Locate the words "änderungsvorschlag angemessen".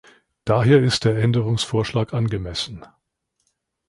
1.17-2.83